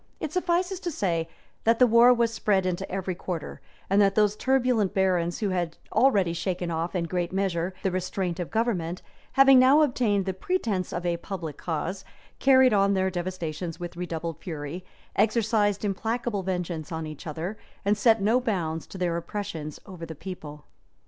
[0.19, 1.29] It suffices to say,
[1.63, 5.77] that the war was spread into every quarter; and that those turbulent barons, who had
[5.91, 9.03] already shaken off, in a great measure, the restraint of government,
[9.33, 12.03] having now obtained the pretence of a public cause,
[12.39, 14.83] carried on their devastations with redoubled fury,
[15.15, 17.55] exercised implacable vengeance on each other,
[17.85, 20.65] and set no bounds to their oppressions over the people.